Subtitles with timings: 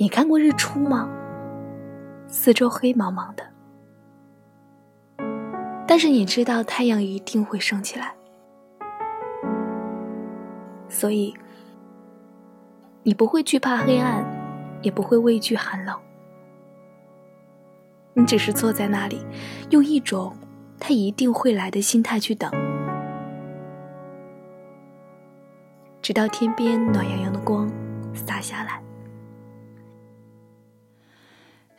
[0.00, 1.06] 你看过日出吗？
[2.26, 3.44] 四周黑茫茫的，
[5.86, 8.14] 但是你知道太阳一定会升起来，
[10.88, 11.34] 所以
[13.02, 14.24] 你不会惧怕黑暗，
[14.80, 15.94] 也不会畏惧寒冷。
[18.14, 19.22] 你只是坐在那里，
[19.68, 20.34] 用一种
[20.78, 22.50] 它一定会来的心态去等，
[26.00, 27.70] 直到天边暖洋洋的光
[28.14, 28.82] 洒下来。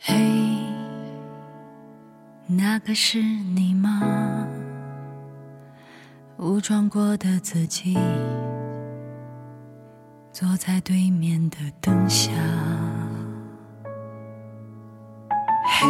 [0.04, 0.16] 嘿，
[2.48, 4.48] 那个是你吗？
[6.38, 7.96] 武装过的自己，
[10.32, 12.32] 坐在对面的灯下。
[15.68, 15.86] 嘿，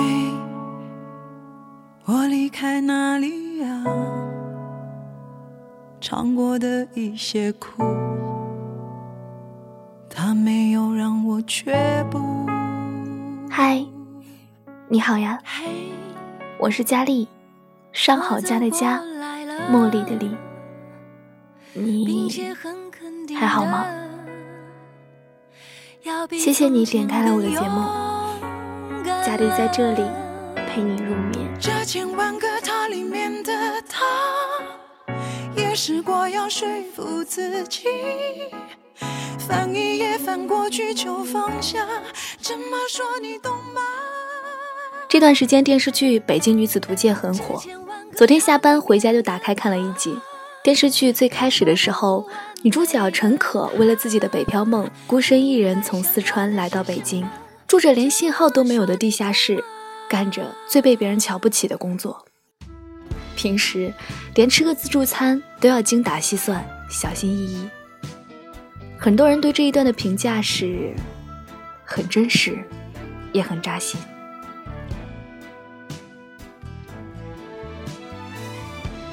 [2.05, 3.83] 我离开哪里呀？
[6.03, 7.83] 尝过的一些苦，
[10.11, 12.21] 它没有让我却步。
[13.49, 13.83] 嗨。
[14.93, 15.39] 你好呀，
[16.59, 17.27] 我是佳丽，
[17.93, 19.03] 上好佳的佳，
[19.71, 20.37] 茉莉的莉。
[21.73, 23.87] 你还好吗？
[26.33, 27.89] 谢谢你点开了我的节目，
[29.25, 30.03] 佳丽在这里
[30.69, 31.51] 陪你入眠。
[31.59, 33.51] 这千万个他里面的
[33.89, 34.05] 他，
[35.57, 37.89] 也试过要说服自己，
[39.39, 41.89] 翻一页翻过去就放下。
[42.43, 43.57] 怎么说你懂？
[45.13, 47.63] 这段时间电视剧《北京女子图鉴》很火，
[48.17, 50.17] 昨天下班回家就打开看了一集。
[50.65, 52.27] 电视剧最开始的时候，
[52.63, 57.29] 女主角陈可为了自己的北漂梦，孤身一人从四川来到北京，
[57.69, 59.63] 住着连信号都没有的地下室，
[60.09, 62.25] 干着最被别人瞧不起的工作。
[63.37, 63.93] 平时
[64.35, 67.69] 连吃个自助餐都要精打细算、小心翼翼。
[68.99, 70.95] 很多人对这一段的评价是，
[71.85, 72.57] 很真实，
[73.35, 74.01] 也很扎心。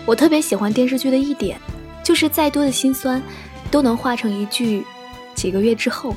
[0.10, 1.62] 我特别喜欢电视剧的一点，
[2.04, 3.22] 就是再多的心酸，
[3.70, 4.84] 都能化成一句
[5.36, 6.16] “几个月之后”。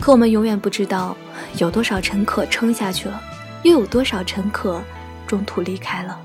[0.00, 1.16] 可我们永远不知道，
[1.58, 3.22] 有多少陈可撑下去了，
[3.62, 4.82] 又有多少陈可
[5.28, 6.20] 中途离开了。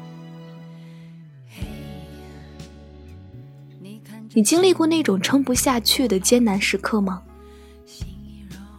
[4.34, 7.22] 你经历过那种撑不下去的艰难时刻吗？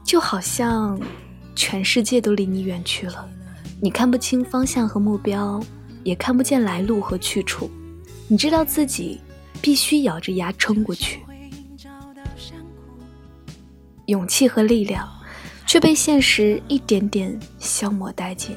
[0.04, 1.00] 就好像
[1.54, 3.24] 全世界都离你远去了，
[3.80, 5.62] 你看不清方向和目标。
[6.06, 7.68] 也看不见来路和去处，
[8.28, 9.20] 你知道自己
[9.60, 11.18] 必须咬着牙撑过去，
[14.04, 15.12] 勇气和力量
[15.66, 18.56] 却被现实一点点消磨殆尽。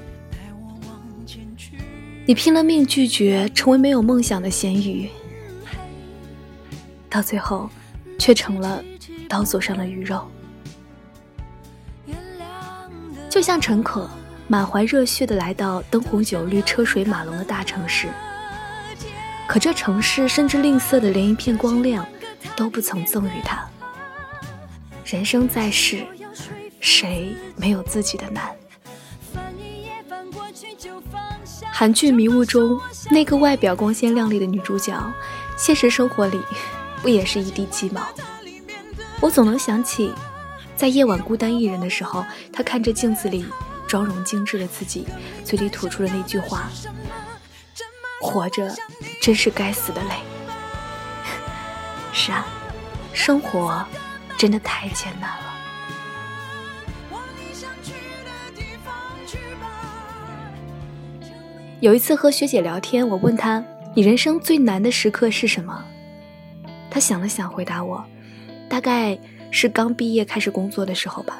[2.27, 5.09] 你拼了命拒绝成为没有梦想的咸鱼，
[7.09, 7.67] 到最后
[8.19, 8.83] 却成了
[9.27, 10.23] 刀俎上的鱼肉。
[13.27, 14.07] 就像陈可。
[14.51, 18.07] 满怀热血的来到灯红酒绿、车水马龙的大城市，
[19.47, 22.03] 可这城市甚至吝啬的连一片光亮
[22.55, 23.63] 都不曾赠予他。
[25.05, 26.03] 人生在世，
[26.79, 28.43] 谁没有自己的难？
[31.71, 32.81] 韩剧《迷雾》中
[33.11, 34.99] 那个外表光鲜亮丽的女主角，
[35.59, 36.41] 现实生活里
[37.03, 38.01] 不也是一地鸡毛？
[39.21, 40.11] 我总能想起，
[40.75, 43.45] 在夜晚孤单一人的时候，她看着镜子里。
[43.89, 45.07] 妆容精致的自己，
[45.43, 46.69] 嘴里吐出了那句话
[48.21, 48.71] ：“活着
[49.19, 50.09] 真是该死的累。
[52.13, 52.45] ”是啊，
[53.13, 53.83] 生活
[54.37, 55.45] 真的太艰难了。
[61.79, 63.63] 有一次和学姐聊天，我问她
[63.95, 65.83] ：“你人生最难的时刻是什么？”
[66.91, 68.05] 她想了想，回答我
[68.69, 69.17] ：“大概
[69.49, 71.39] 是刚毕业开始工作的时候吧。”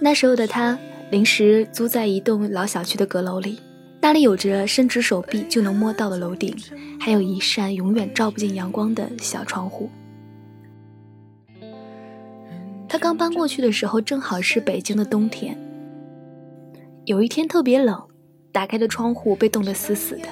[0.00, 0.78] 那时候的他
[1.10, 3.58] 临时租在一栋老小区的阁楼里，
[4.00, 6.56] 那里有着伸直手臂就能摸到的楼顶，
[7.00, 9.90] 还有一扇永远照不进阳光的小窗户。
[12.88, 15.58] 他刚搬过去的时候，正好是北京的冬天。
[17.04, 18.00] 有一天特别冷，
[18.52, 20.28] 打开的窗户被冻得死死的，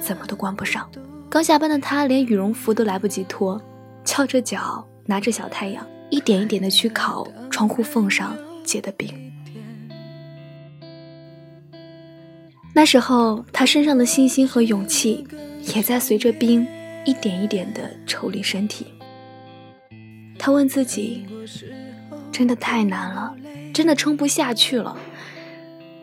[0.00, 0.88] 怎么都关不上。
[1.28, 3.60] 刚下班的他连羽绒服都来不及脱，
[4.04, 8.36] 翘着脚拿着小太阳，一点一点的去烤窗户缝上。
[8.68, 9.08] 结的冰。
[12.74, 15.26] 那时候，他身上的信心和勇气，
[15.74, 16.66] 也在随着冰
[17.06, 18.86] 一点一点的抽离身体。
[20.38, 21.26] 他问自己
[22.30, 23.34] ：“真的太难了，
[23.72, 24.96] 真的撑不下去了，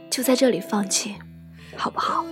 [0.10, 1.16] 就在这里放弃，
[1.78, 2.26] 好不好？”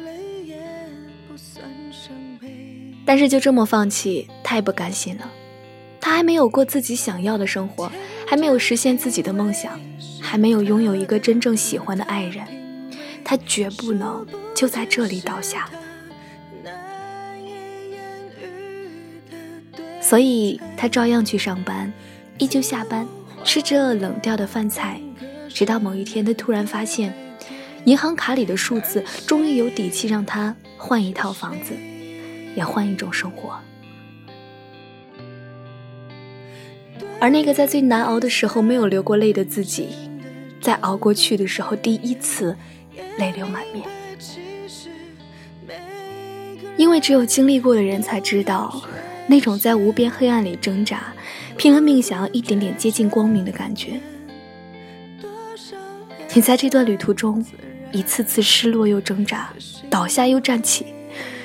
[3.05, 5.31] 但是就这么放弃，太不甘心了。
[6.01, 7.91] 他还没有过自己想要的生活。
[8.25, 9.79] 还没有实现自己的梦想，
[10.33, 12.43] 还没有拥有一个真正喜欢的爱人，
[13.23, 14.25] 他绝不能
[14.55, 15.69] 就在这里倒下。
[20.01, 21.93] 所以他照样去上班，
[22.39, 23.07] 依旧下班，
[23.43, 24.99] 吃着冷掉的饭菜，
[25.49, 27.13] 直到某一天，他突然发现，
[27.85, 31.75] 银行卡里的数字终于有底气让他换一套房子，
[32.55, 33.59] 也换一种生活。
[37.19, 39.89] 而那个在最难熬的时候没有流过泪的自己，
[40.63, 42.55] 在熬过去的时候，第一次
[43.17, 43.85] 泪流满面。
[46.77, 48.81] 因为只有经历过的人才知道，
[49.27, 51.13] 那种在无边黑暗里挣扎，
[51.57, 53.99] 拼了命想要一点点接近光明的感觉。
[56.33, 57.45] 你在这段旅途中，
[57.91, 59.51] 一次次失落又挣扎，
[59.89, 60.85] 倒下又站起，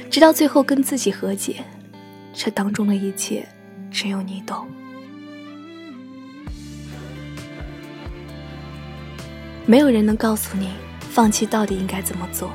[0.08, 1.56] 直到最后跟自己和解。
[2.32, 3.46] 这当中的一切，
[3.90, 4.66] 只有你懂。
[9.68, 10.70] 没有人能告诉你
[11.10, 12.50] 放弃到底应该怎么做，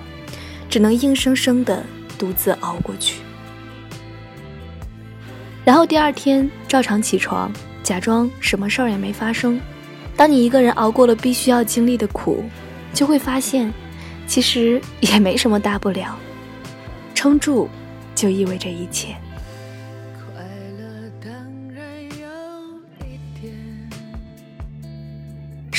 [0.68, 1.84] 只能硬生生的
[2.18, 3.22] 独自熬过去。
[5.64, 7.52] 然后第二天照常起床，
[7.84, 9.62] 假装什么事儿也没发生。
[10.18, 12.44] 当你一个人熬过了必须要经历的苦，
[12.96, 13.72] 就会发现，
[14.26, 16.18] 其实也没什么大不了。
[17.14, 17.70] 撑住，
[18.16, 19.16] 就意味着一切。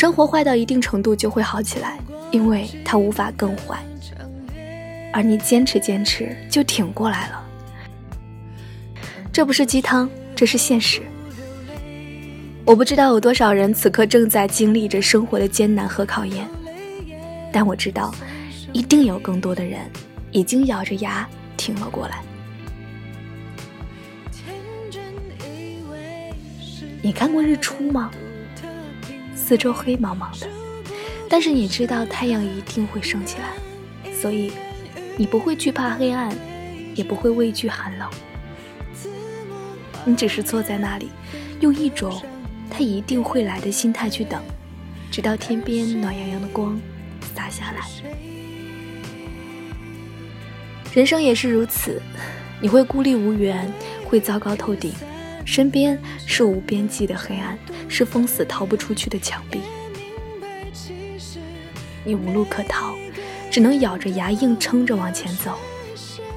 [0.04, 1.98] 生活坏到一定程度就会好起来，
[2.30, 3.82] 因为它无法更坏。
[5.14, 7.42] 而你坚持坚持就挺过来了。
[9.32, 10.06] 这不是鸡汤，
[10.36, 11.00] 这是现实。
[12.66, 16.46] 我不知道有多少人此刻正在经历着生活的艰难和考验，
[17.50, 18.14] 但我知道，
[18.74, 19.80] 一定有更多的人
[20.32, 22.20] 已经咬着牙挺了过来。
[27.00, 28.10] 你看过日出吗？
[29.46, 30.48] 四周黑茫茫的，
[31.28, 34.50] 但是你知道太阳一定会升起来，所以
[35.18, 36.34] 你不会惧怕黑暗，
[36.94, 38.08] 也不会畏惧寒冷。
[40.06, 41.10] 你只是坐在那里，
[41.60, 42.22] 用一种
[42.70, 44.42] 它一定会来的心态去等，
[45.10, 46.80] 直到天边暖洋洋的光
[47.34, 47.86] 洒下来。
[50.94, 52.00] 人生也是如此，
[52.62, 53.70] 你会孤立无援，
[54.06, 54.90] 会糟糕透顶。
[55.44, 57.58] 身边是无边际的黑暗，
[57.88, 59.60] 是封死逃不出去的墙壁。
[62.04, 62.94] 你无路可逃，
[63.50, 65.58] 只能咬着牙硬撑着往前走，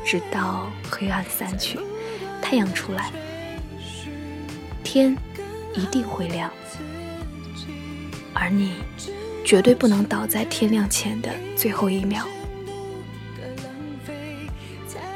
[0.06, 1.80] 直到黑暗散去，
[2.42, 3.12] 太阳出来，
[4.84, 5.18] 天
[5.74, 6.52] 一定会亮。
[8.34, 8.74] 而你
[9.44, 12.26] 绝对不能倒在天亮前的最后一秒。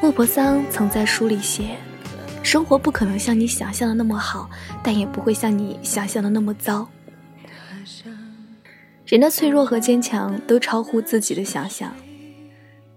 [0.02, 1.78] 莫泊桑曾在书里写。
[2.52, 4.50] 生活不可能像你想象的那么好，
[4.84, 6.86] 但也不会像你想象的那么糟。
[9.06, 11.96] 人的脆弱和坚强都超乎自己的想象，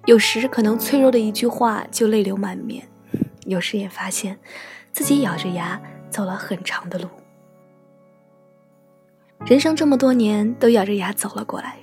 [0.06, 2.88] 有时可能脆弱的一句话就泪流满面，
[3.46, 4.36] 有时也发现
[4.92, 5.80] 自己咬着牙
[6.10, 7.08] 走了很长的路。
[9.46, 11.76] 人生这么多年都咬着牙走了过来，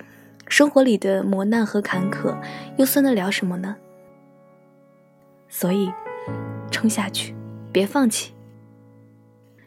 [0.49, 2.37] 生活里的磨难和坎坷
[2.77, 3.77] 又算得了什么呢？
[5.47, 5.89] 所以，
[6.69, 7.33] 撑下去。
[7.71, 8.33] 别放弃，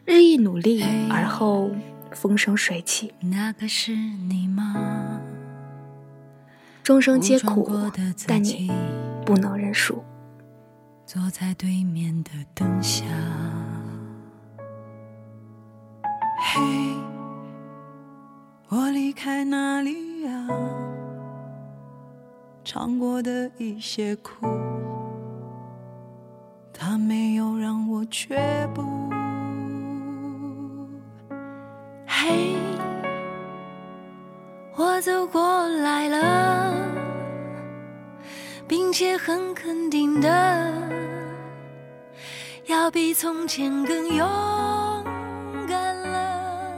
[0.05, 1.71] 日益努力，而后
[2.11, 3.11] 风生水起。
[6.83, 7.67] 众生皆苦，
[8.27, 8.71] 但你
[9.25, 10.03] 不能认输。
[11.07, 13.05] 坐在对面的灯下，
[16.39, 16.61] 嘿，
[18.69, 20.47] 我离开哪里呀？
[22.63, 24.45] 尝过的一些苦。
[26.77, 28.35] 他没有让我却
[28.73, 28.83] 步。
[32.05, 32.55] 嘿，
[34.75, 36.73] 我走过来了，
[38.67, 40.73] 并且很肯定的，
[42.65, 44.27] 要比从前更勇
[45.67, 46.69] 敢了。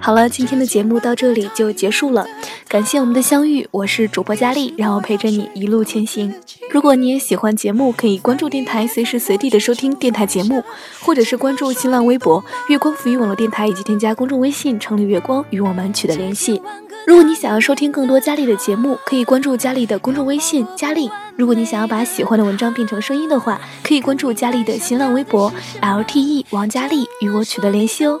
[0.00, 2.26] 好了，今天的节目到这里就结束了。
[2.66, 6.34] 感谢我们的相遇，我是主播佳丽，让我陪着你一路前行。
[6.70, 10.62] 如果你也喜欢节目，可以关注电台，随时随地的收听电台节目，
[11.00, 16.60] 或者是关注新浪微博“月光浮语网络电台”，以及添加公众微信“城里月光”与我们取得联系。
[17.06, 21.10] 如果你想要收听更多佳丽的节目，可以关注佳丽的公众微信“佳丽”。
[21.36, 28.20] 如果你想要把喜欢的文章变成声音的话，可以关注佳丽的新浪微博 “LTE 王佳丽”与我取得联系哦。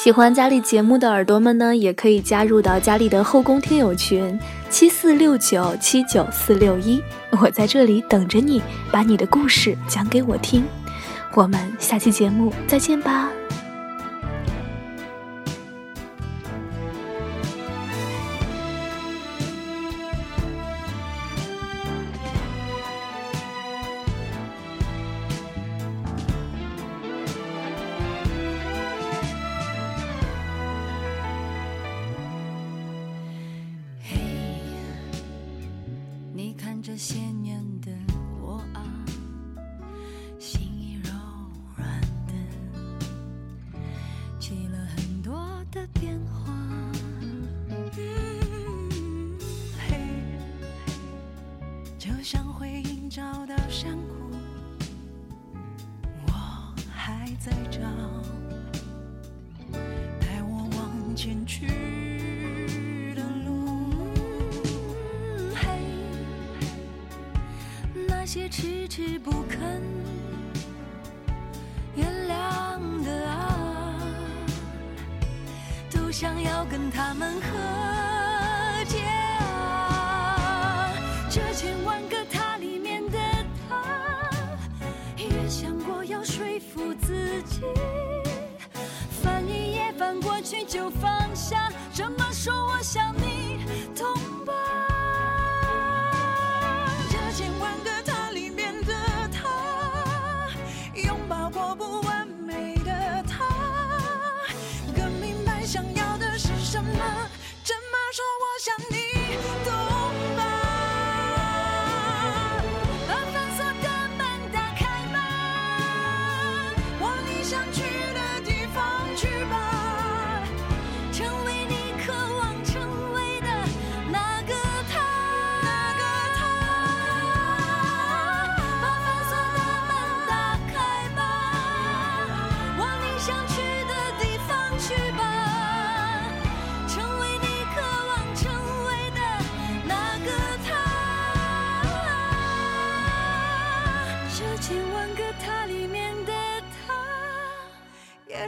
[0.00, 4.38] 喜欢佳丽节目的耳朵们呢，也可以加入到佳丽的后宫听友群
[4.70, 8.62] 七四六九七九四六一，我在这里等着你，
[8.92, 10.64] 把你的故事讲给我听。
[11.34, 13.28] 我们下期节目再见吧。
[36.80, 37.90] 这些年的
[38.40, 38.80] 我啊，
[40.38, 41.10] 心已柔
[41.76, 42.32] 软的，
[44.38, 45.36] 起了很多
[45.70, 46.54] 的变化。
[49.76, 49.98] 嘿，
[51.98, 54.14] 就像回忆找到山谷，
[56.26, 56.32] 我
[56.94, 57.80] 还在找。
[69.08, 69.82] 是不肯
[71.96, 74.02] 原谅的啊
[75.90, 77.37] 都想要跟他们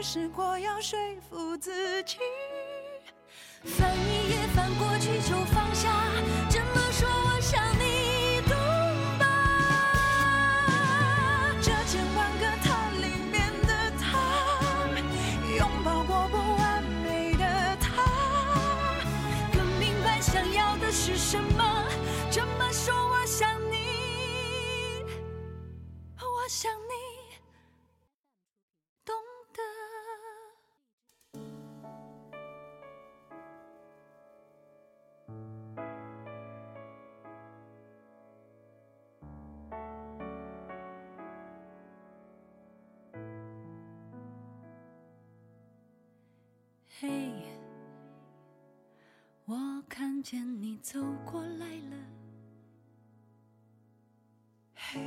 [0.01, 0.97] 试过要说
[1.29, 2.17] 服自己。
[3.63, 5.90] 翻一页翻过去就放下
[50.21, 51.97] 见你走过来了。
[54.75, 54.99] 嘿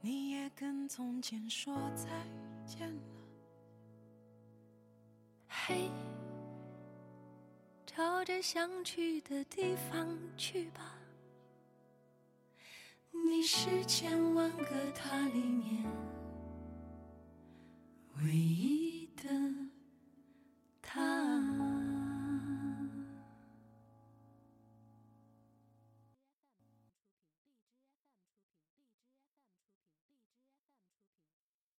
[0.00, 2.08] 你也跟从前说再
[2.64, 3.02] 见了。
[5.46, 5.90] 嘿
[7.86, 10.98] 朝着想去的地方去吧。
[13.10, 15.84] 你是千万个他里面
[18.22, 18.87] 唯一